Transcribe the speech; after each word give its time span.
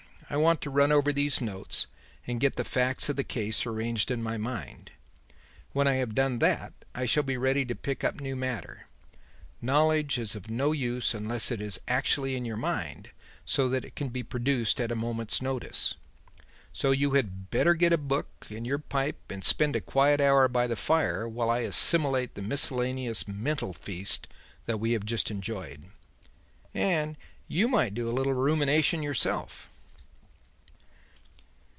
I 0.33 0.37
want 0.37 0.61
to 0.61 0.69
run 0.69 0.93
over 0.93 1.11
these 1.11 1.41
notes 1.41 1.87
and 2.25 2.39
get 2.39 2.55
the 2.55 2.63
facts 2.63 3.09
of 3.09 3.17
the 3.17 3.23
case 3.25 3.65
arranged 3.65 4.09
in 4.09 4.23
my 4.23 4.37
mind. 4.37 4.93
When 5.73 5.89
I 5.89 5.95
have 5.95 6.15
done 6.15 6.39
that, 6.39 6.71
I 6.95 7.05
shall 7.05 7.23
be 7.23 7.35
ready 7.35 7.65
to 7.65 7.75
pick 7.75 8.05
up 8.05 8.21
new 8.21 8.37
matter. 8.37 8.87
Knowledge 9.61 10.17
is 10.17 10.33
of 10.33 10.49
no 10.49 10.71
use 10.71 11.13
unless 11.13 11.51
it 11.51 11.59
is 11.59 11.81
actually 11.85 12.37
in 12.37 12.45
your 12.45 12.55
mind, 12.55 13.11
so 13.43 13.67
that 13.67 13.83
it 13.83 13.95
can 13.97 14.07
be 14.07 14.23
produced 14.23 14.79
at 14.79 14.89
a 14.89 14.95
moment's 14.95 15.41
notice. 15.41 15.95
So 16.71 16.91
you 16.91 17.11
had 17.11 17.49
better 17.49 17.73
get 17.73 17.91
a 17.91 17.97
book 17.97 18.47
and 18.49 18.65
your 18.65 18.79
pipe 18.79 19.19
and 19.29 19.43
spend 19.43 19.75
a 19.75 19.81
quiet 19.81 20.21
hour 20.21 20.47
by 20.47 20.65
the 20.65 20.77
fire 20.77 21.27
while 21.27 21.49
I 21.49 21.59
assimilate 21.67 22.35
the 22.35 22.41
miscellaneous 22.41 23.27
mental 23.27 23.73
feast 23.73 24.29
that 24.65 24.79
we 24.79 24.91
have 24.93 25.05
just 25.05 25.29
enjoyed. 25.29 25.87
And 26.73 27.17
you 27.49 27.67
might 27.67 27.93
do 27.93 28.07
a 28.07 28.15
little 28.15 28.33
rumination 28.33 29.03
yourself." 29.03 29.67